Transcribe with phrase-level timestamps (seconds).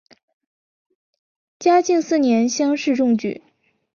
[1.59, 3.43] 嘉靖四年乡试中举。